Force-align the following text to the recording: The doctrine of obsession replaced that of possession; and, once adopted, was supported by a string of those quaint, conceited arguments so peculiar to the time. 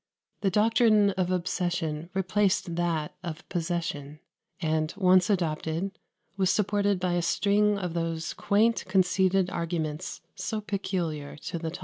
The 0.39 0.49
doctrine 0.49 1.11
of 1.11 1.29
obsession 1.29 2.09
replaced 2.15 2.75
that 2.75 3.13
of 3.21 3.47
possession; 3.49 4.19
and, 4.59 4.91
once 4.97 5.29
adopted, 5.29 5.91
was 6.37 6.49
supported 6.49 6.99
by 6.99 7.13
a 7.13 7.21
string 7.21 7.77
of 7.77 7.93
those 7.93 8.33
quaint, 8.33 8.83
conceited 8.87 9.51
arguments 9.51 10.21
so 10.33 10.59
peculiar 10.59 11.35
to 11.35 11.59
the 11.59 11.69
time. 11.69 11.79